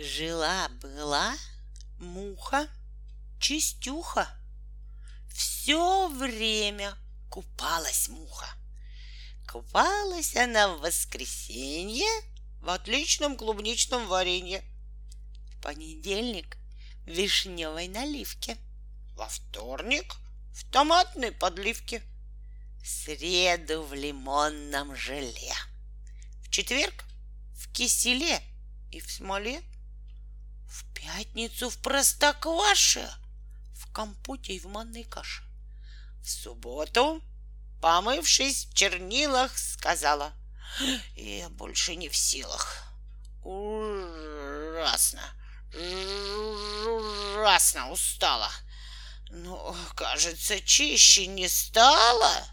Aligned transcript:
Жила-была 0.00 1.36
муха, 1.98 2.70
чистюха. 3.38 4.34
Все 5.28 6.08
время 6.08 6.96
купалась 7.28 8.08
муха. 8.08 8.48
Купалась 9.46 10.36
она 10.36 10.68
в 10.68 10.80
воскресенье 10.80 12.08
в 12.62 12.70
отличном 12.70 13.36
клубничном 13.36 14.06
варенье. 14.06 14.64
В 15.52 15.60
понедельник 15.60 16.56
в 17.04 17.10
вишневой 17.10 17.88
наливке. 17.88 18.56
Во 19.16 19.28
вторник 19.28 20.14
в 20.54 20.64
томатной 20.70 21.30
подливке. 21.30 22.02
В 22.82 22.88
среду 22.88 23.82
в 23.82 23.92
лимонном 23.92 24.96
желе. 24.96 25.52
В 26.42 26.48
четверг 26.48 27.04
в 27.52 27.70
киселе 27.70 28.40
и 28.92 29.00
в 29.00 29.10
смоле. 29.12 29.62
Пятницу 31.16 31.70
в 31.70 31.78
простокваше, 31.78 33.12
в 33.74 33.90
компоте 33.92 34.54
и 34.54 34.60
в 34.60 34.66
манной 34.66 35.04
каше. 35.04 35.42
В 36.22 36.30
субботу, 36.30 37.20
помывшись 37.80 38.66
в 38.66 38.74
чернилах, 38.74 39.58
сказала, 39.58 40.32
я 41.16 41.48
больше 41.48 41.96
не 41.96 42.08
в 42.08 42.16
силах. 42.16 42.84
Ужасно, 43.42 45.22
ужасно 46.84 47.90
устала. 47.90 48.50
Но, 49.30 49.76
кажется, 49.96 50.60
чище 50.60 51.26
не 51.26 51.48
стало. 51.48 52.46